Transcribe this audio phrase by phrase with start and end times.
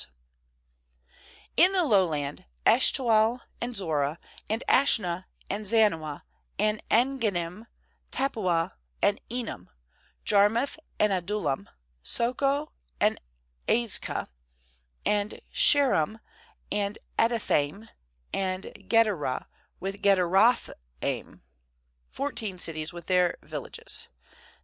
[1.59, 6.23] 1533 JOSHUA ^In the Lowland: Eshtaol, and Zorah, and Ashnah; Mand Zanoah,
[6.57, 7.67] and En gannim,
[8.11, 8.71] Tappuah,
[9.03, 9.67] and Enam;
[10.25, 11.69] 35Jarmuth, and Adullam,
[12.03, 13.21] Socoh, and
[13.67, 14.25] Azekah;
[15.05, 16.19] 36and Shaaraim,
[16.71, 17.87] and Adi thainx,
[18.33, 19.45] and Gederah,
[19.79, 20.01] with.
[20.01, 20.71] Gederoth
[21.03, 21.43] aim;
[22.09, 24.07] fourteen cities with their villages.